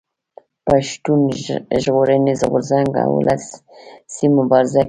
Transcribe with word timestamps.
پښتون 0.67 1.21
ژغورني 1.83 2.33
غورځنګ 2.51 2.91
اولسي 3.07 4.25
مبارزه 4.37 4.73
کوي 4.75 4.79